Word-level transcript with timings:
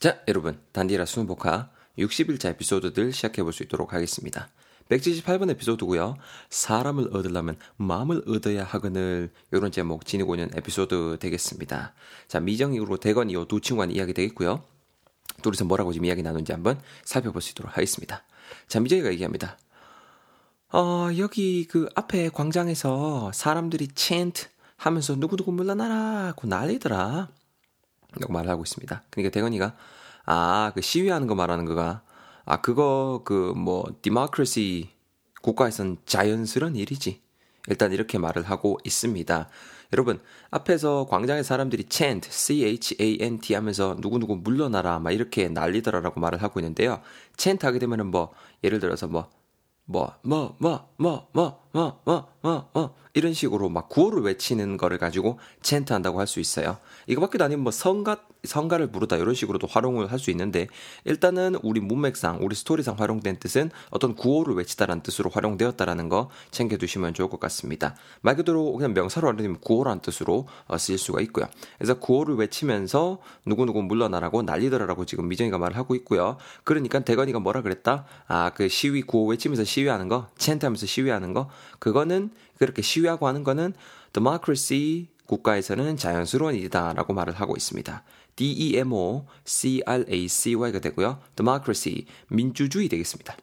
자, 0.00 0.18
여러분, 0.28 0.58
단디라 0.72 1.04
수능복화 1.04 1.68
60일차 1.98 2.46
에피소드들 2.52 3.12
시작해 3.12 3.42
볼 3.42 3.52
수 3.52 3.62
있도록 3.64 3.92
하겠습니다. 3.92 4.48
178번 4.88 5.50
에피소드고요. 5.50 6.16
사람을 6.48 7.14
얻으려면 7.14 7.58
마음을 7.76 8.22
얻어야 8.26 8.64
하거늘 8.64 9.30
이런 9.52 9.70
제목 9.70 10.06
지니고 10.06 10.36
있는 10.36 10.50
에피소드 10.56 11.18
되겠습니다. 11.20 11.92
자, 12.28 12.40
미정이로 12.40 12.96
대건 12.96 13.28
이후 13.28 13.46
두 13.46 13.60
친구와는 13.60 13.94
이야기 13.94 14.14
되겠고요. 14.14 14.64
둘이서 15.42 15.66
뭐라고 15.66 15.92
지금 15.92 16.06
이야기 16.06 16.22
나눈지 16.22 16.52
한번 16.52 16.80
살펴볼 17.04 17.42
수 17.42 17.50
있도록 17.50 17.76
하겠습니다. 17.76 18.24
자, 18.68 18.80
미정이가 18.80 19.12
얘기합니다. 19.12 19.58
어, 20.72 21.08
여기 21.18 21.66
그 21.66 21.90
앞에 21.94 22.30
광장에서 22.30 23.32
사람들이 23.34 23.88
챈트 23.88 24.48
하면서 24.76 25.14
누구누구 25.14 25.52
물러나라 25.52 26.28
하고 26.28 26.48
난리더라. 26.48 27.28
라고 28.18 28.32
말을 28.32 28.50
하고 28.50 28.62
있습니다. 28.62 29.04
그러니까 29.10 29.32
대건이가 29.32 29.74
아, 30.26 30.72
그 30.74 30.80
시위하는 30.80 31.26
거 31.26 31.34
말하는 31.34 31.64
거가 31.64 32.02
아, 32.44 32.60
그거 32.60 33.22
그 33.24 33.52
뭐 33.56 33.84
디모크라시 34.02 34.90
국가에선 35.42 35.98
자연스러운 36.06 36.76
일이지. 36.76 37.20
일단 37.68 37.92
이렇게 37.92 38.18
말을 38.18 38.42
하고 38.44 38.78
있습니다. 38.84 39.48
여러분, 39.92 40.20
앞에서 40.50 41.06
광장의 41.10 41.44
사람들이 41.44 41.86
chant, 41.90 42.28
C-H-A-N-T 42.30 43.54
하면서 43.54 43.96
누구누구 43.98 44.36
물러나라, 44.36 44.98
막 44.98 45.10
이렇게 45.12 45.48
난리더라라고 45.48 46.20
말을 46.20 46.42
하고 46.42 46.60
있는데요. 46.60 47.00
chant 47.38 47.64
하게 47.66 47.78
되면은 47.78 48.06
뭐, 48.10 48.32
예를 48.64 48.80
들어서 48.80 49.08
뭐, 49.08 49.28
뭐, 49.84 50.14
뭐, 50.22 50.56
뭐, 50.58 50.88
뭐, 50.96 51.28
뭐, 51.32 51.62
뭐, 51.72 52.00
뭐, 52.04 52.28
뭐, 52.42 52.68
뭐, 52.72 52.94
이런 53.12 53.32
식으로 53.32 53.68
막 53.68 53.88
구호를 53.88 54.22
외치는 54.22 54.76
거를 54.76 54.98
가지고 54.98 55.38
챈트 55.62 55.90
한다고 55.90 56.20
할 56.20 56.26
수 56.26 56.38
있어요. 56.38 56.78
이거밖에도 57.08 57.44
아니면 57.44 57.64
뭐 57.64 57.72
성가, 57.72 58.18
성가를 58.44 58.92
부르다 58.92 59.16
이런 59.16 59.34
식으로도 59.34 59.66
활용을 59.66 60.12
할 60.12 60.20
수 60.20 60.30
있는데 60.30 60.68
일단은 61.04 61.56
우리 61.62 61.80
문맥상, 61.80 62.38
우리 62.40 62.54
스토리상 62.54 62.94
활용된 62.98 63.40
뜻은 63.40 63.70
어떤 63.90 64.14
구호를 64.14 64.54
외치다라는 64.54 65.02
뜻으로 65.02 65.28
활용되었다라는 65.30 66.08
거 66.08 66.30
챙겨두시면 66.52 67.14
좋을 67.14 67.28
것 67.30 67.40
같습니다. 67.40 67.96
말 68.20 68.36
그대로 68.36 68.72
그냥 68.74 68.94
명사로 68.94 69.28
알려면 69.28 69.58
구호라는 69.60 70.02
뜻으로 70.02 70.46
어, 70.68 70.78
쓰일 70.78 70.98
수가 70.98 71.20
있고요. 71.22 71.46
그래서 71.78 71.98
구호를 71.98 72.36
외치면서 72.36 73.18
누구누구 73.44 73.82
물러나라고 73.82 74.42
난리더라라고 74.42 75.04
지금 75.04 75.26
미정이가 75.28 75.58
말을 75.58 75.76
하고 75.76 75.96
있고요. 75.96 76.36
그러니까 76.62 77.00
대건이가 77.00 77.40
뭐라 77.40 77.62
그랬다? 77.62 78.04
아, 78.28 78.50
그 78.54 78.68
시위 78.68 79.02
구호 79.02 79.26
외치면서 79.26 79.64
시위하는 79.64 80.08
거, 80.08 80.28
챈트 80.38 80.62
하면서 80.62 80.86
시위하는 80.86 81.32
거, 81.34 81.50
그거는 81.78 82.30
그렇게 82.58 82.82
시위하고 82.82 83.26
하는 83.26 83.42
거는 83.44 83.72
democracy 84.12 85.06
국가에서는 85.26 85.96
자연스러운 85.96 86.56
일이다라고 86.56 87.14
말을 87.14 87.32
하고 87.34 87.54
있습니다. 87.56 88.02
D-E-M-O-C-R-A-C-Y가 88.36 90.80
되고요. 90.80 91.20
democracy, 91.36 92.06
민주주의 92.28 92.88
되겠습니다. 92.88 93.36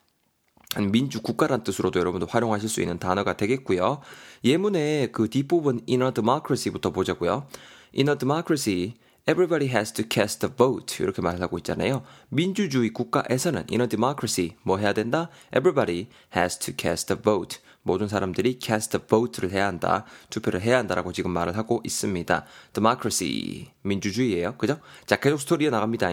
민주 0.92 1.22
국가란 1.22 1.64
뜻으로도 1.64 2.00
여러분도 2.00 2.26
활용하실 2.26 2.68
수 2.68 2.82
있는 2.82 3.00
단어가 3.00 3.38
되겠고요. 3.38 4.02
예문의 4.44 5.12
그 5.12 5.30
뒷부분 5.30 5.82
inner 5.88 6.14
democracy부터 6.14 6.92
보자고요. 6.92 7.48
inner 7.96 8.18
democracy 8.18 8.96
Everybody 9.30 9.68
has 9.68 9.92
to 9.92 10.06
cast 10.10 10.46
a 10.46 10.50
vote 10.50 11.04
이렇게 11.04 11.22
말하고 11.22 11.58
있잖아요. 11.58 12.04
민주주의 12.30 12.94
국가에서는 12.94 13.66
in 13.70 13.82
a 13.82 13.90
democracy 13.90 14.56
뭐 14.64 14.78
해야 14.78 14.94
된다? 14.94 15.30
Everybody 15.54 16.08
has 16.34 16.58
to 16.60 16.74
cast 16.78 17.12
a 17.12 17.20
vote. 17.22 17.60
모든 17.88 18.08
사람들이 18.08 18.60
cast 18.62 18.98
a 18.98 19.02
vote를 19.08 19.52
해야 19.52 19.66
한다. 19.66 20.06
투표를 20.30 20.62
해야 20.62 20.78
한다라고 20.78 21.12
지금 21.14 21.32
말을 21.32 21.58
하고 21.58 21.82
있습니다. 21.84 22.46
democracy 22.74 23.72
민주주의예요. 23.82 24.56
그죠? 24.58 24.80
자, 25.08 25.16
계속 25.16 25.40
스토리에 25.42 25.70
나갑니다. 25.72 26.12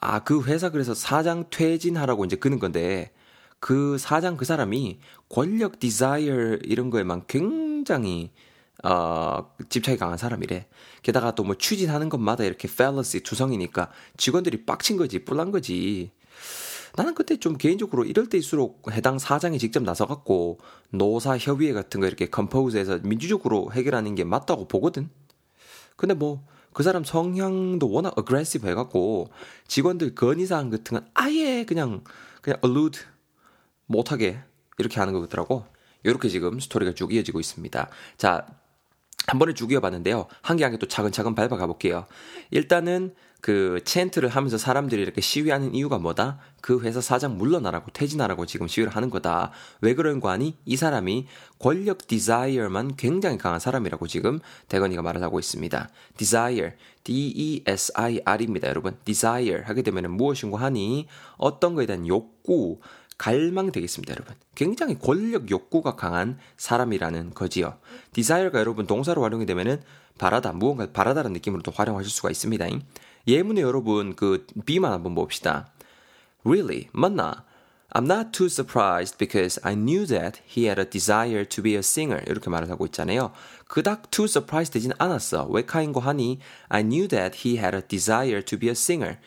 아, 0.00 0.20
그 0.24 0.42
회사 0.44 0.70
그래서 0.70 0.94
사장 0.94 1.44
퇴진하라고 1.50 2.24
이제 2.24 2.36
그러는 2.36 2.58
건데 2.58 3.12
그 3.60 3.96
사장 3.98 4.36
그 4.36 4.44
사람이 4.44 5.00
권력 5.28 5.78
desire 5.78 6.58
이런 6.64 6.90
거에만 6.90 7.24
굉장히 7.26 8.30
어, 8.84 9.50
집착이 9.68 9.96
강한 9.98 10.18
사람이래. 10.18 10.66
게다가 11.02 11.34
또 11.34 11.44
뭐 11.44 11.54
추진하는 11.56 12.08
것마다 12.08 12.44
이렇게 12.44 12.68
fallacy 12.68 13.22
투성이니까 13.22 13.90
직원들이 14.18 14.64
빡친 14.66 14.96
거지, 14.96 15.24
뿔난 15.24 15.50
거지. 15.50 16.10
나는 16.96 17.14
그때 17.14 17.36
좀 17.38 17.56
개인적으로 17.56 18.04
이럴 18.04 18.28
때일수록 18.28 18.90
해당 18.90 19.18
사장이 19.18 19.58
직접 19.58 19.82
나서갖고 19.82 20.58
노사 20.90 21.36
협의회 21.38 21.72
같은 21.72 22.00
거 22.00 22.06
이렇게 22.06 22.26
compose해서 22.26 23.00
민주적으로 23.02 23.70
해결하는 23.72 24.14
게 24.14 24.24
맞다고 24.24 24.68
보거든. 24.68 25.10
근데 25.96 26.14
뭐 26.14 26.54
그 26.74 26.82
사람 26.82 27.04
성향도 27.04 27.88
워낙 27.88 28.18
aggressive 28.18 28.68
해갖고 28.68 29.30
직원들 29.68 30.16
건의사항 30.16 30.70
같은 30.70 30.98
건 30.98 31.08
아예 31.14 31.64
그냥 31.64 32.02
그냥 32.42 32.58
allude 32.62 33.00
못하게 33.86 34.40
이렇게 34.76 34.98
하는 34.98 35.14
거더라고. 35.14 35.64
이렇게 36.02 36.28
지금 36.28 36.60
스토리가 36.60 36.92
쭉 36.92 37.14
이어지고 37.14 37.40
있습니다. 37.40 37.88
자, 38.18 38.46
한 39.26 39.38
번에 39.38 39.54
쭉 39.54 39.72
이어봤는데요. 39.72 40.26
한 40.42 40.56
개 40.56 40.64
한 40.64 40.72
개 40.72 40.78
또 40.78 40.86
차근차근 40.86 41.34
밟아 41.34 41.56
가 41.56 41.66
볼게요. 41.66 42.06
일단은 42.50 43.14
그 43.40 43.80
챈트를 43.84 44.30
하면서 44.30 44.56
사람들이 44.56 45.02
이렇게 45.02 45.20
시위하는 45.20 45.74
이유가 45.74 45.98
뭐다? 45.98 46.38
그 46.62 46.80
회사 46.80 47.02
사장 47.02 47.36
물러나라고 47.36 47.90
퇴진하라고 47.92 48.46
지금 48.46 48.66
시위를 48.68 48.90
하는 48.96 49.10
거다. 49.10 49.50
왜 49.82 49.94
그런 49.94 50.18
거 50.20 50.30
아니? 50.30 50.56
이 50.64 50.76
사람이 50.76 51.26
권력 51.58 52.06
디자이어만 52.06 52.96
굉장히 52.96 53.36
강한 53.36 53.60
사람이라고 53.60 54.06
지금 54.06 54.38
대건이가 54.68 55.02
말을 55.02 55.22
하고 55.22 55.38
있습니다. 55.38 55.90
desire, 56.16 56.72
D-E-S-I-R입니다, 57.04 58.68
여러분. 58.68 58.96
desire 59.04 59.62
하게 59.64 59.82
되면 59.82 60.10
무엇인고 60.12 60.56
하니? 60.56 61.06
어떤 61.36 61.74
거에 61.74 61.84
대한 61.84 62.06
욕구, 62.06 62.80
갈망 63.18 63.70
되겠습니다, 63.72 64.12
여러분. 64.12 64.34
굉장히 64.54 64.98
권력 64.98 65.50
욕구가 65.50 65.96
강한 65.96 66.38
사람이라는 66.56 67.34
거지요. 67.34 67.78
desire가 68.12 68.58
여러분 68.58 68.86
동사로 68.86 69.22
활용이 69.22 69.46
되면은 69.46 69.82
바라다, 70.18 70.52
무언가 70.52 70.90
바라다라는 70.92 71.32
느낌으로도 71.34 71.72
활용하실 71.72 72.10
수가 72.10 72.30
있습니다. 72.30 72.66
예문에 73.26 73.60
여러분 73.60 74.14
그 74.14 74.46
B만 74.66 74.92
한번 74.92 75.14
봅시다. 75.14 75.68
Really? 76.44 76.88
맞나? 76.92 77.44
I'm 77.96 78.10
not 78.10 78.32
too 78.32 78.48
surprised 78.48 79.18
because 79.18 79.60
I 79.62 79.74
knew 79.74 80.04
that 80.06 80.40
he 80.44 80.66
had 80.66 80.80
a 80.80 80.88
desire 80.88 81.44
to 81.44 81.62
be 81.62 81.74
a 81.74 81.78
singer. 81.78 82.22
이렇게 82.28 82.50
말을 82.50 82.68
하고 82.68 82.86
있잖아요. 82.86 83.30
그닥 83.68 84.10
too 84.10 84.26
surprised 84.26 84.72
되진 84.72 84.92
않았어. 84.98 85.46
왜 85.46 85.64
카인고 85.64 86.00
하니 86.00 86.40
I 86.68 86.82
knew 86.82 87.06
that 87.08 87.38
he 87.46 87.56
had 87.56 87.76
a 87.76 87.82
desire 87.86 88.42
to 88.42 88.58
be 88.58 88.68
a 88.68 88.72
singer. 88.72 89.18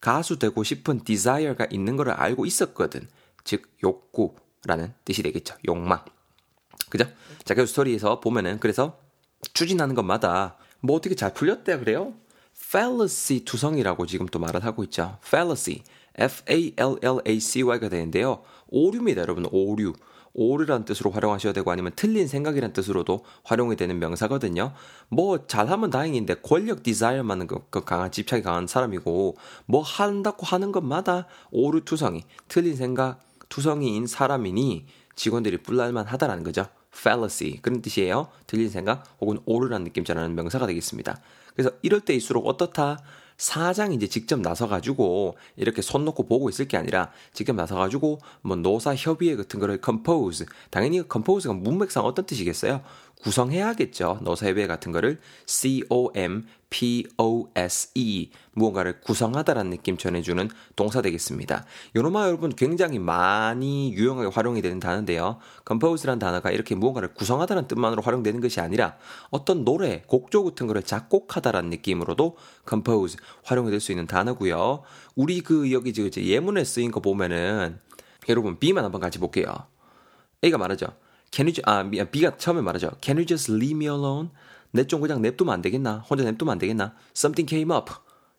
가수 0.00 0.38
되고 0.38 0.62
싶은 0.62 1.04
desire가 1.04 1.66
있는 1.70 1.96
걸 1.96 2.10
알고 2.10 2.46
있었거든. 2.46 3.08
즉 3.46 3.62
욕구라는 3.82 4.92
뜻이 5.04 5.22
되겠죠. 5.22 5.54
욕망. 5.66 6.04
그죠? 6.90 7.06
자, 7.44 7.54
그 7.54 7.64
스토리에서 7.64 8.20
보면은 8.20 8.60
그래서 8.60 8.98
추진하는 9.54 9.94
것마다 9.94 10.58
뭐 10.80 10.96
어떻게 10.96 11.14
잘 11.14 11.32
풀렸대 11.32 11.78
그래요? 11.78 12.12
fallacy 12.58 13.44
투성이라고 13.44 14.06
지금 14.06 14.26
또 14.26 14.38
말을 14.38 14.64
하고 14.64 14.84
있죠. 14.84 15.18
fallacy, 15.24 15.82
F-A-L-L-A-C-Y가 16.18 17.88
되는데요. 17.88 18.42
오류입니다, 18.68 19.22
여러분. 19.22 19.46
오류. 19.50 19.94
오류란 20.38 20.84
뜻으로 20.84 21.10
활용하셔야 21.10 21.54
되고 21.54 21.70
아니면 21.70 21.92
틀린 21.96 22.28
생각이란 22.28 22.74
뜻으로도 22.74 23.24
활용이 23.44 23.74
되는 23.76 23.98
명사거든요. 23.98 24.74
뭐 25.08 25.46
잘하면 25.46 25.88
다행인데 25.88 26.36
권력 26.42 26.82
desire만 26.82 27.46
그, 27.46 27.60
그 27.70 27.84
강한 27.84 28.12
집착이 28.12 28.42
강한 28.42 28.66
사람이고 28.66 29.36
뭐 29.64 29.82
한다고 29.82 30.44
하는 30.44 30.72
것마다 30.72 31.26
오류 31.50 31.86
투성이 31.86 32.24
틀린 32.48 32.76
생각 32.76 33.20
투성이인 33.48 34.06
사람이니 34.06 34.86
직원들이 35.14 35.58
뿔날만 35.58 36.06
하다라는 36.06 36.44
거죠. 36.44 36.66
fallacy 36.94 37.58
그런 37.60 37.82
뜻이에요. 37.82 38.28
틀린 38.46 38.70
생각 38.70 39.04
혹은 39.20 39.38
오류라는 39.44 39.84
느낌 39.84 40.04
전하는 40.04 40.34
명사가 40.34 40.66
되겠습니다. 40.66 41.20
그래서 41.54 41.70
이럴 41.82 42.00
때일수록 42.00 42.46
어떻다? 42.46 42.98
사장이 43.38 43.94
이제 43.96 44.06
직접 44.06 44.40
나서가지고 44.40 45.36
이렇게 45.56 45.82
손 45.82 46.04
놓고 46.06 46.26
보고 46.26 46.48
있을 46.48 46.68
게 46.68 46.78
아니라 46.78 47.10
직접 47.34 47.54
나서가지고 47.54 48.18
뭐 48.40 48.56
노사 48.56 48.94
협의회 48.94 49.36
같은 49.36 49.60
거를 49.60 49.78
compose 49.84 50.46
당연히 50.70 51.02
compose가 51.10 51.52
문맥상 51.54 52.04
어떤 52.04 52.24
뜻이겠어요? 52.24 52.80
구성해야겠죠. 53.22 54.20
노사협의회 54.22 54.66
같은 54.66 54.92
거를 54.92 55.18
C-O-M 55.46 56.46
P-O-S-E 56.68 58.30
무언가를 58.52 59.00
구성하다라는 59.00 59.70
느낌 59.70 59.96
전해주는 59.96 60.50
동사 60.74 61.00
되겠습니다. 61.00 61.64
요노마 61.94 62.26
여러분 62.26 62.50
굉장히 62.50 62.98
많이 62.98 63.92
유용하게 63.94 64.28
활용이 64.28 64.62
되는 64.62 64.80
단어인데요. 64.80 65.38
compose라는 65.66 66.18
단어가 66.18 66.50
이렇게 66.50 66.74
무언가를 66.74 67.14
구성하다는 67.14 67.68
뜻만으로 67.68 68.02
활용되는 68.02 68.40
것이 68.40 68.60
아니라 68.60 68.96
어떤 69.30 69.64
노래, 69.64 70.02
곡조 70.06 70.44
같은 70.44 70.66
거를 70.66 70.82
작곡하다라는 70.82 71.70
느낌으로도 71.70 72.36
compose 72.68 73.16
활용이 73.44 73.70
될 73.70 73.80
수 73.80 73.92
있는 73.92 74.06
단어고요. 74.06 74.82
우리 75.14 75.40
그 75.40 75.70
여기 75.70 75.92
지금 75.92 76.10
예문에 76.16 76.64
쓰인 76.64 76.90
거 76.90 77.00
보면은 77.00 77.78
여러분 78.28 78.58
B만 78.58 78.84
한번 78.84 79.00
같이 79.00 79.18
볼게요. 79.18 79.54
A가 80.42 80.58
말하죠. 80.58 80.88
Can 81.32 81.48
you, 81.48 81.54
아, 81.64 81.82
B가 82.10 82.36
처음에 82.36 82.60
말하죠. 82.62 82.90
Can 83.00 83.18
you 83.18 83.26
just 83.26 83.52
leave 83.52 83.76
me 83.76 83.86
alone? 83.86 84.30
내 84.72 84.84
좀 84.84 85.00
그냥 85.00 85.22
냅두면 85.22 85.52
안 85.54 85.62
되겠나? 85.62 85.98
혼자 86.08 86.24
냅두면 86.24 86.52
안 86.52 86.58
되겠나? 86.58 86.94
Something 87.14 87.48
came 87.48 87.72
up. 87.74 87.92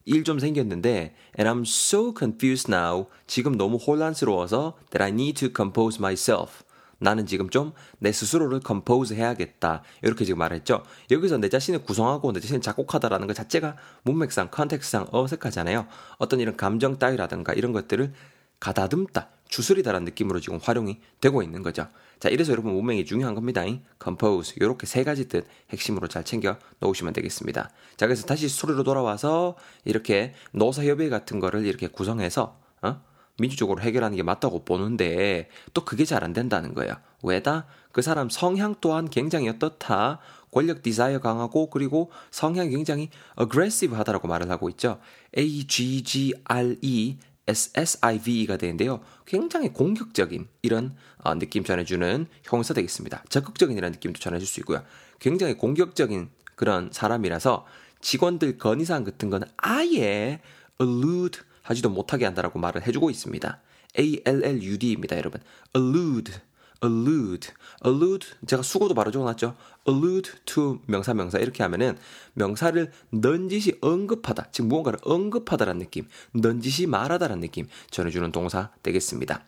일 0.05 0.23
좀 0.23 0.39
생겼는데 0.39 1.15
and 1.37 1.49
I'm 1.49 1.61
so 1.61 2.13
confused 2.17 2.71
now. 2.73 3.07
지금 3.27 3.57
너무 3.57 3.77
혼란스러워서 3.77 4.77
that 4.91 5.03
I 5.03 5.09
need 5.09 5.33
to 5.39 5.49
compose 5.55 5.99
myself. 5.99 6.63
나는 6.99 7.25
지금 7.27 7.49
좀 7.49 7.73
내 7.99 8.11
스스로를 8.11 8.59
compose 8.61 9.13
해야겠다. 9.13 9.83
이렇게 10.01 10.25
지금 10.25 10.39
말했죠. 10.39 10.83
여기서 11.11 11.37
내 11.37 11.49
자신을 11.49 11.83
구성하고 11.83 12.31
내 12.31 12.39
자신을 12.39 12.61
작곡하다라는 12.61 13.27
것 13.27 13.33
자체가 13.35 13.75
문맥상, 14.03 14.49
context상 14.49 15.07
어색하잖아요. 15.11 15.85
어떤 16.17 16.39
이런 16.39 16.55
감정 16.57 16.97
따위라든가 16.97 17.53
이런 17.53 17.71
것들을 17.73 18.13
가다듬다, 18.59 19.29
추스리다라는 19.47 20.05
느낌으로 20.05 20.39
지금 20.39 20.59
활용이 20.61 20.99
되고 21.21 21.41
있는 21.41 21.63
거죠. 21.63 21.87
자, 22.19 22.29
이래서 22.29 22.51
여러분 22.51 22.73
문맥이 22.73 23.05
중요한 23.05 23.35
겁니다. 23.35 23.63
compose. 24.01 24.55
이렇게 24.57 24.85
세 24.87 25.03
가지 25.03 25.27
뜻 25.27 25.45
핵심으로 25.69 26.07
잘 26.07 26.23
챙겨 26.23 26.57
놓으시면 26.79 27.13
되겠습니다. 27.13 27.69
자, 27.95 28.07
그래서 28.07 28.25
다시 28.25 28.49
스토리로 28.49 28.83
돌아와서 28.83 29.55
이렇게 29.85 30.33
노사협의 30.51 31.09
같은 31.09 31.39
거를 31.39 31.65
이렇게 31.65 31.87
구성해서, 31.87 32.59
어? 32.81 33.01
민주적으로 33.39 33.81
해결하는 33.81 34.17
게 34.17 34.23
맞다고 34.23 34.65
보는데 34.65 35.49
또 35.73 35.85
그게 35.85 36.05
잘 36.05 36.23
안 36.23 36.33
된다는 36.33 36.73
거예요. 36.73 36.95
왜다? 37.23 37.67
그 37.91 38.01
사람 38.01 38.29
성향 38.29 38.75
또한 38.81 39.09
굉장히 39.09 39.47
어떻다? 39.49 40.19
권력 40.51 40.81
desire 40.81 41.19
강하고 41.19 41.69
그리고 41.69 42.11
성향이 42.31 42.71
굉장히 42.71 43.09
aggressive 43.39 43.95
하다라고 43.95 44.27
말을 44.27 44.49
하고 44.49 44.69
있죠. 44.69 44.99
A-G-G-R-E 45.37 47.19
SSIVE가 47.47 48.57
되는데요. 48.57 49.01
굉장히 49.25 49.71
공격적인 49.71 50.47
이런 50.61 50.95
어, 51.23 51.35
느낌 51.35 51.63
전해주는 51.63 52.27
형사 52.43 52.73
되겠습니다. 52.73 53.23
적극적인이라는 53.29 53.93
느낌도 53.93 54.19
전해줄 54.19 54.47
수 54.47 54.59
있고요. 54.61 54.83
굉장히 55.19 55.55
공격적인 55.55 56.29
그런 56.55 56.89
사람이라서 56.91 57.65
직원들 58.01 58.57
건의사항 58.57 59.03
같은 59.03 59.29
건 59.29 59.43
아예 59.57 60.41
allude 60.81 61.41
하지도 61.61 61.89
못하게 61.89 62.25
한다라고 62.25 62.59
말을 62.59 62.85
해주고 62.85 63.09
있습니다. 63.09 63.61
A-L-L-U-D입니다, 63.99 65.17
여러분. 65.17 65.41
allude, 65.75 66.33
allude, 66.83 67.49
allude. 67.85 68.27
제가 68.45 68.61
수고도 68.61 68.93
바로 68.93 69.11
적어놨죠. 69.11 69.55
allude 69.87 70.31
to 70.45 70.79
명사, 70.85 71.13
명사. 71.13 71.39
이렇게 71.39 71.63
하면은 71.63 71.97
명사를 72.33 72.91
넌지시 73.11 73.79
언급하다. 73.81 74.51
즉, 74.51 74.67
무언가를 74.67 74.99
언급하다라는 75.03 75.79
느낌. 75.79 76.07
넌지시 76.33 76.87
말하다라는 76.87 77.41
느낌. 77.41 77.67
전해주는 77.91 78.31
동사 78.31 78.71
되겠습니다. 78.83 79.43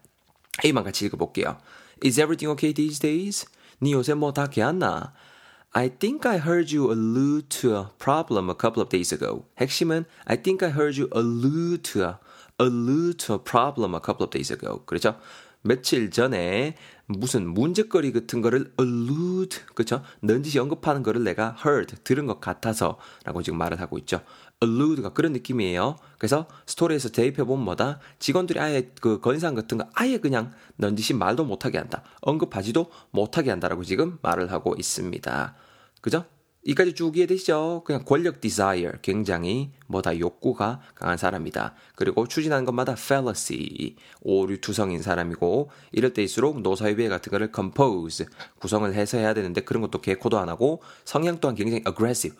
A만 0.66 0.84
같이 0.84 1.06
읽어볼게요. 1.06 1.58
Is 2.04 2.20
everything 2.20 2.52
okay 2.52 2.74
these 2.74 3.00
days? 3.00 3.46
네 3.80 3.92
요새 3.92 4.14
뭐다 4.14 4.48
괜찮나? 4.48 5.14
I 5.72 5.90
think 5.90 6.28
I 6.28 6.38
heard 6.40 6.76
you 6.76 6.92
allude 6.92 7.48
to 7.62 7.76
a 7.76 7.86
problem 8.00 8.50
a 8.50 8.56
couple 8.60 8.82
of 8.82 8.90
days 8.90 9.14
ago. 9.14 9.46
핵심은 9.60 10.06
I 10.26 10.42
think 10.42 10.66
I 10.66 10.74
heard 10.74 11.00
you 11.00 11.10
allude 11.14 11.84
to 11.94 12.02
a, 12.02 12.18
allude 12.60 13.18
to 13.26 13.36
a 13.36 13.40
problem 13.40 13.94
a 13.94 14.02
couple 14.04 14.26
of 14.26 14.32
days 14.32 14.52
ago. 14.52 14.84
그렇죠? 14.86 15.16
며칠 15.62 16.10
전에 16.10 16.76
무슨 17.08 17.48
문제거리 17.48 18.12
같은 18.14 18.42
거를 18.42 18.72
allude, 18.80 19.60
그렇죠? 19.74 20.04
넌지시 20.22 20.60
언급하는 20.60 21.04
거를 21.04 21.24
내가 21.24 21.56
heard, 21.66 21.96
들은 22.04 22.28
것 22.28 22.40
같아서 22.40 22.98
라고 23.26 23.42
지금 23.42 23.58
말을 23.58 23.82
하고 23.82 23.98
있죠. 23.98 24.22
allude가 24.64 25.14
그런 25.14 25.34
느낌이에요. 25.34 25.98
그래서 26.18 26.48
스토리에서 26.66 27.10
대입해보면 27.10 27.66
뭐다? 27.66 28.00
직원들이 28.20 28.60
아예 28.60 28.92
그 29.02 29.20
건의사항 29.20 29.56
같은 29.56 29.78
거 29.78 29.88
아예 29.94 30.18
그냥 30.18 30.52
넌지시 30.78 31.16
말도 31.16 31.46
못하게 31.46 31.78
한다. 31.78 32.04
언급하지도 32.22 32.92
못하게 33.12 33.50
한다라고 33.50 33.84
지금 33.84 34.20
말을 34.22 34.52
하고 34.52 34.76
있습니다. 34.78 35.56
그죠? 36.02 36.26
이까지 36.64 36.94
쭉 36.94 37.16
이해되시죠? 37.16 37.84
그냥 37.86 38.04
권력 38.06 38.42
desire, 38.42 38.94
굉장히 39.02 39.72
뭐다 39.88 40.20
욕구가 40.20 40.82
강한 40.94 41.18
사람이다. 41.18 41.74
그리고 41.96 42.28
추진하는 42.28 42.66
것마다 42.66 42.94
fallacy, 42.94 43.96
오류 44.22 44.60
투성인 44.60 45.02
사람이고 45.02 45.70
이럴 45.94 46.14
때일수록 46.14 46.62
노사회비 46.62 47.08
같은 47.08 47.32
거를 47.32 47.52
compose, 47.56 48.28
구성을 48.60 48.94
해서 48.94 49.18
해야 49.18 49.34
되는데 49.34 49.62
그런 49.62 49.82
것도 49.82 50.02
개코도 50.02 50.38
안 50.38 50.50
하고 50.50 50.82
성향 51.06 51.40
또한 51.40 51.56
굉장히 51.56 51.82
aggressive, 51.88 52.36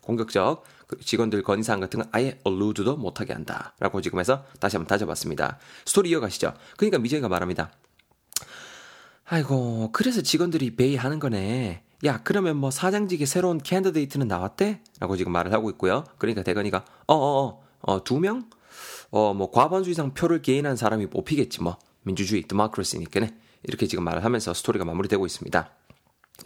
공격적, 0.00 0.64
직원들 1.04 1.42
건의사항 1.42 1.80
같은 1.80 2.00
건 2.00 2.08
아예 2.12 2.38
allude도 2.46 2.96
못하게 2.96 3.34
한다. 3.34 3.74
라고 3.78 4.00
지금 4.00 4.18
해서 4.18 4.46
다시 4.58 4.76
한번 4.76 4.88
다져봤습니다. 4.88 5.58
스토리 5.84 6.08
이어가시죠. 6.10 6.54
그러니까 6.78 6.98
미정이가 6.98 7.28
말합니다. 7.28 7.70
아이고, 9.26 9.90
그래서 9.92 10.22
직원들이 10.22 10.76
bay하는 10.76 11.18
거네. 11.18 11.84
야, 12.04 12.20
그러면 12.22 12.56
뭐 12.56 12.70
사장직에 12.70 13.26
새로운 13.26 13.58
candidate는 13.58 14.28
나왔대? 14.28 14.82
라고 15.00 15.16
지금 15.16 15.32
말을 15.32 15.52
하고 15.52 15.68
있고요. 15.70 16.04
그러니까 16.18 16.42
대건이가, 16.42 16.84
어, 17.08 17.14
어, 17.14 17.46
어, 17.46 17.62
어, 17.80 18.04
두 18.04 18.20
명? 18.20 18.48
어, 19.10 19.34
뭐 19.34 19.50
과반수 19.50 19.90
이상 19.90 20.14
표를 20.14 20.42
gain한 20.42 20.76
사람이 20.76 21.08
뽑히겠지 21.08 21.62
뭐. 21.62 21.76
민주주의, 22.02 22.42
드마크로시니까네. 22.42 23.34
이렇게 23.64 23.86
지금 23.86 24.04
말을 24.04 24.24
하면서 24.24 24.54
스토리가 24.54 24.84
마무리되고 24.84 25.26
있습니다. 25.26 25.70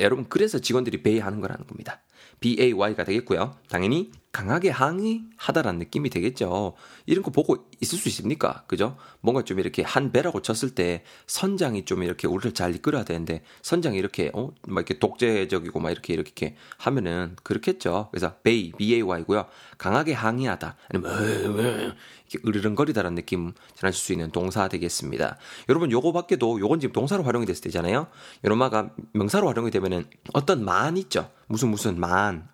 여러분, 0.00 0.26
그래서 0.28 0.58
직원들이 0.58 1.02
베이하는 1.02 1.40
거라는 1.40 1.66
겁니다. 1.66 2.00
BAY가 2.40 3.04
되겠고요. 3.04 3.56
당연히 3.68 4.10
강하게 4.32 4.70
항의하다라는 4.70 5.78
느낌이 5.78 6.08
되겠죠. 6.08 6.74
이런 7.04 7.22
거 7.22 7.30
보고 7.30 7.68
있을 7.80 7.98
수 7.98 8.08
있습니까? 8.08 8.64
그죠? 8.66 8.96
뭔가 9.20 9.42
좀 9.42 9.60
이렇게 9.60 9.82
한 9.82 10.10
배라고 10.10 10.40
쳤을 10.40 10.74
때 10.74 11.04
선장이 11.26 11.84
좀 11.84 12.02
이렇게 12.02 12.26
우리를 12.26 12.52
잘 12.54 12.74
이끌어야 12.74 13.04
되는데 13.04 13.42
선장이 13.60 13.98
이렇게 13.98 14.30
어? 14.34 14.50
막 14.66 14.80
이렇게 14.80 14.98
독재적이고 14.98 15.78
막 15.80 15.90
이렇게 15.90 16.14
이렇게 16.14 16.56
하면은 16.78 17.36
그렇겠죠. 17.42 18.08
그래서 18.10 18.36
bay, 18.42 18.72
B-A-Y고요. 18.78 19.46
강하게 19.76 20.14
항의하다. 20.14 20.76
아니면 20.88 21.94
이렇게 22.30 22.48
으르렁거리다라는 22.48 23.14
느낌 23.16 23.52
전하실 23.74 24.00
수 24.02 24.12
있는 24.12 24.30
동사 24.30 24.66
되겠습니다. 24.68 25.36
여러분 25.68 25.90
요거 25.90 26.12
밖에도 26.12 26.58
요건 26.58 26.80
지금 26.80 26.94
동사로 26.94 27.22
활용이 27.22 27.44
됐을 27.44 27.62
때잖아요. 27.64 28.06
여러마가 28.44 28.90
명사로 29.12 29.46
활용이 29.46 29.70
되면은 29.70 30.06
어떤 30.32 30.64
만 30.64 30.96
있죠. 30.96 31.30
무슨 31.48 31.68
무슨 31.68 32.00
만, 32.00 32.48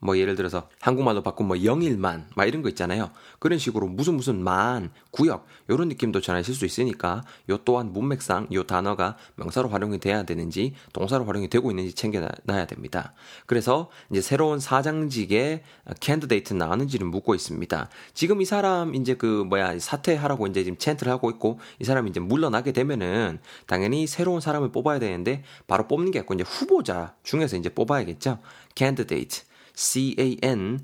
뭐 0.00 0.18
예를 0.18 0.34
들어서 0.34 0.68
한국말로 0.80 1.22
바꾼 1.22 1.46
뭐 1.46 1.62
영일만 1.62 2.30
막 2.34 2.44
이런 2.46 2.62
거 2.62 2.68
있잖아요. 2.70 3.10
그런 3.38 3.58
식으로 3.58 3.86
무슨 3.86 4.14
무슨 4.14 4.42
만, 4.42 4.90
구역 5.10 5.46
이런 5.68 5.88
느낌도 5.88 6.20
전하실 6.20 6.54
수 6.54 6.64
있으니까 6.64 7.22
요 7.50 7.58
또한 7.64 7.92
문맥상 7.92 8.48
요 8.52 8.64
단어가 8.64 9.16
명사로 9.36 9.68
활용이 9.68 9.98
돼야 9.98 10.22
되는지 10.22 10.74
동사로 10.92 11.24
활용이 11.26 11.48
되고 11.48 11.70
있는지 11.70 11.94
챙겨놔야 11.94 12.66
됩니다. 12.66 13.12
그래서 13.46 13.90
이제 14.10 14.20
새로운 14.20 14.58
사장직의 14.58 15.62
candidate 16.00 16.54
나왔는지를 16.54 17.06
묻고 17.06 17.34
있습니다. 17.34 17.88
지금 18.14 18.40
이 18.40 18.44
사람 18.44 18.94
이제 18.94 19.14
그 19.14 19.44
뭐야 19.48 19.78
사퇴하라고 19.78 20.46
이제 20.46 20.64
지금 20.64 20.78
chant를 20.78 21.08
하고 21.08 21.30
있고 21.30 21.60
이 21.78 21.84
사람이 21.84 22.10
이제 22.10 22.20
물러나게 22.20 22.72
되면은 22.72 23.40
당연히 23.66 24.06
새로운 24.06 24.40
사람을 24.40 24.72
뽑아야 24.72 24.98
되는데 24.98 25.44
바로 25.66 25.86
뽑는 25.86 26.10
게 26.10 26.20
아니고 26.20 26.34
이제 26.34 26.44
후보자 26.46 27.14
중에서 27.22 27.56
이제 27.56 27.68
뽑아야겠죠. 27.68 28.38
candidate 28.74 29.49
C-A-N-D-I-D-A-T, 29.80 30.82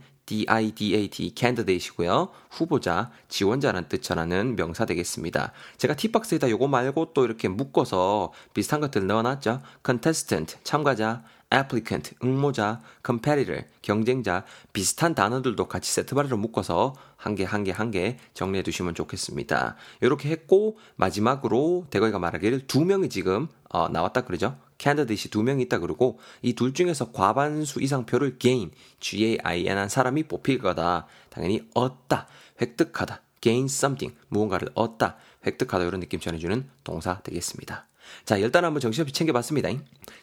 candidate이고요. 1.37 2.31
후보자, 2.50 3.11
지원자라는 3.29 3.91
뜻 3.91 4.03
전하는 4.03 4.57
명사 4.57 4.87
되겠습니다. 4.87 5.53
제가 5.76 5.95
tip 5.95 6.12
box에다 6.12 6.49
요거 6.49 6.67
말고 6.69 7.12
또 7.12 7.26
이렇게 7.26 7.49
묶어서 7.49 8.33
비슷한 8.55 8.81
것들 8.81 9.07
넣어놨죠. 9.07 9.61
contestant, 9.85 10.57
참가자, 10.65 11.23
applicant, 11.53 12.15
응모자, 12.25 12.81
competitor, 13.05 13.65
경쟁자, 13.83 14.45
비슷한 14.73 15.15
단어들도 15.15 15.69
같이 15.69 15.93
세트바리로 15.93 16.38
묶어서 16.38 16.95
한 17.17 17.35
개, 17.35 17.45
한 17.45 17.65
개, 17.65 17.73
한 17.73 17.91
개 17.91 18.17
정리해 18.33 18.62
두시면 18.62 18.95
좋겠습니다. 18.95 19.76
이렇게 20.00 20.31
했고, 20.31 20.79
마지막으로 20.97 21.87
대건이가 21.91 22.19
말하기를 22.19 22.67
두 22.67 22.83
명이 22.87 23.11
지금, 23.11 23.47
어, 23.69 23.91
나왔다 23.91 24.23
그러죠? 24.23 24.57
candidate이 24.79 25.31
두 25.30 25.42
명 25.42 25.61
있다 25.61 25.78
그러고 25.78 26.18
이 26.42 26.52
둘 26.54 26.75
중에서 26.75 27.12
과반수 27.12 27.80
이상 27.83 28.06
표를 28.06 28.38
gain, 28.38 28.71
G-A-I-N 29.00 29.78
한 29.78 29.88
사람이 29.88 30.25
뽑힐 30.25 30.59
거다. 30.59 31.06
당연히 31.30 31.66
얻다, 31.75 32.26
획득하다, 32.61 33.21
gain 33.40 33.64
something, 33.66 34.16
무언가를 34.28 34.68
얻다, 34.75 35.16
획득하다 35.47 35.85
이런 35.85 36.00
느낌 36.00 36.21
전해주는 36.21 36.68
동사 36.85 37.21
되겠습니다. 37.23 37.87
자, 38.25 38.37
일단 38.37 38.64
한번 38.64 38.80
정신없이 38.80 39.12
챙겨봤습니다. 39.12 39.68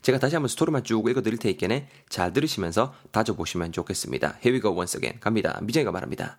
제가 0.01 0.17
다시 0.17 0.35
한번 0.35 0.47
스토리만 0.47 0.83
쭉 0.83 1.07
읽어드릴 1.09 1.37
테니까 1.37 1.85
잘 2.07 2.31
들으시면서 2.31 2.93
다져보시면 3.11 3.71
좋겠습니다. 3.73 4.37
Here 4.43 4.53
we 4.55 4.61
go 4.61 4.71
once 4.71 4.97
again. 4.97 5.19
갑니다. 5.19 5.59
미정이가 5.61 5.91
말합니다. 5.91 6.37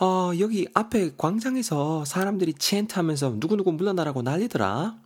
어, 0.00 0.32
여기 0.40 0.66
앞에 0.72 1.12
광장에서 1.18 2.04
사람들이 2.06 2.54
chant 2.54 2.94
하면서 2.94 3.30
누구누구 3.36 3.72
물러나라고 3.72 4.22
난리더라. 4.22 4.96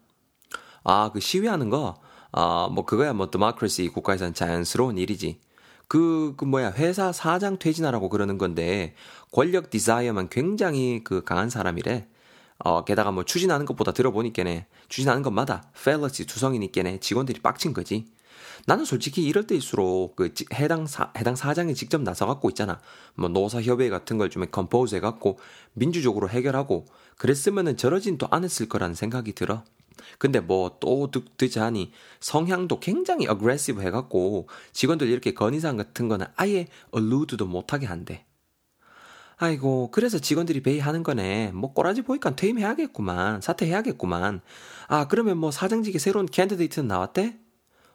아, 0.89 1.11
그 1.13 1.19
시위하는 1.21 1.69
거, 1.71 1.97
아, 2.33 2.69
뭐, 2.73 2.85
그거야 2.85 3.13
뭐, 3.13 3.31
democracy 3.31 3.89
국가에선 3.89 4.35
자연스러운 4.35 4.99
일이지. 4.99 5.41
그, 5.89 6.35
그 6.37 6.45
뭐야, 6.45 6.73
회사 6.73 7.13
사장 7.13 7.59
퇴진하라고 7.59 8.09
그러는 8.09 8.39
건데, 8.39 8.95
권력 9.33 9.71
desire만 9.71 10.29
굉장히 10.31 11.03
그 11.05 11.25
강한 11.25 11.51
사람이래. 11.51 12.09
어, 12.59 12.85
게다가 12.85 13.11
뭐 13.13 13.25
추진하는 13.25 13.67
것보다 13.67 13.93
들어보니까네, 13.93 14.67
추진하는 14.89 15.23
것마다 15.23 15.65
fallacy 15.85 16.27
투성이니까네 16.27 17.01
직원들이 17.01 17.41
빡친 17.43 17.75
거지. 17.75 18.07
나는 18.67 18.85
솔직히 18.87 19.25
이럴 19.25 19.47
때일수록 19.47 20.17
그 20.17 20.33
해당 20.55 20.87
사, 20.87 21.13
해당 21.19 21.37
사장이 21.37 21.75
직접 21.75 22.03
나서 22.03 22.27
갖고 22.27 22.49
있잖아. 22.51 22.81
뭐 23.17 23.29
노사 23.29 23.63
협의 23.63 23.91
같은 23.91 24.19
걸 24.19 24.31
좀 24.31 24.47
compose 24.51 24.95
해 24.97 25.01
갖고 25.01 25.39
민주적으로 25.75 26.29
해결하고 26.31 26.87
그랬으면은 27.19 27.77
저러진 27.77 28.19
또 28.19 28.29
안 28.31 28.45
했을 28.45 28.69
거라는 28.69 28.95
생각이 28.95 29.35
들어. 29.35 29.65
근데 30.19 30.41
뭐 30.41 30.79
또 30.81 31.11
듣자니 31.37 31.93
성향도 32.21 32.81
굉장히 32.81 33.27
aggressive 33.27 33.83
해갖고 33.83 34.49
직원들 34.73 35.09
이렇게 35.09 35.33
건의사항 35.35 35.77
같은 35.77 36.09
거는 36.09 36.27
아예 36.37 36.67
allude도 36.95 37.47
못하게 37.47 37.87
한대. 37.87 38.25
아이고, 39.39 39.91
그래서 39.91 40.19
직원들이 40.19 40.63
bay하는 40.63 41.03
거네. 41.03 41.53
뭐 41.53 41.73
꼬라지 41.75 42.03
보니까 42.03 42.35
퇴임해야겠구만. 42.37 43.41
사퇴해야겠구만. 43.43 44.41
아, 44.89 45.09
그러면 45.09 45.37
뭐 45.39 45.51
사장직에 45.51 45.99
새로운 45.99 46.25
candidate는 46.27 46.89
나왔대? 46.89 47.37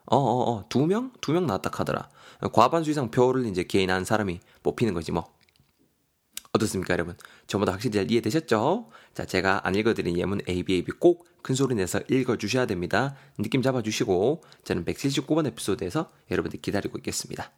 어어어, 0.05 0.21
어, 0.43 0.51
어, 0.57 0.65
두 0.69 0.85
명? 0.85 1.11
두 1.21 1.31
명 1.33 1.47
나왔다 1.47 1.71
하더라. 1.73 2.09
과반수 2.53 2.91
이상 2.91 3.09
표를 3.11 3.45
이제 3.47 3.63
gain한 3.63 4.05
사람이 4.05 4.39
뽑히는 4.63 4.93
거지 4.93 5.11
뭐. 5.11 5.25
어떻습니까, 6.53 6.93
여러분? 6.93 7.15
전보다 7.47 7.71
확실히 7.73 7.93
잘 7.93 8.11
이해되셨죠? 8.11 8.89
자, 9.13 9.25
제가 9.25 9.65
안 9.65 9.75
읽어드린 9.75 10.17
예문 10.17 10.41
ABAB 10.47 10.91
꼭 10.99 11.31
큰 11.41 11.55
소리 11.55 11.75
내서 11.75 11.99
읽어주셔야 12.09 12.65
됩니다. 12.65 13.15
느낌 13.37 13.61
잡아주시고, 13.61 14.43
저는 14.63 14.85
179번 14.85 15.47
에피소드에서 15.47 16.09
여러분들 16.29 16.61
기다리고 16.61 16.97
있겠습니다. 16.99 17.51